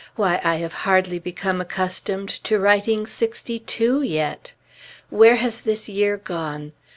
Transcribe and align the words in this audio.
Why 0.15 0.41
I 0.43 0.55
have 0.55 0.73
hardly 0.89 1.19
become 1.19 1.61
accustomed 1.61 2.29
to 2.45 2.57
writing 2.57 3.05
'62 3.05 4.01
yet! 4.01 4.53
Where 5.11 5.35
has 5.35 5.61
this 5.61 5.87
year 5.87 6.17
gone? 6.17 6.71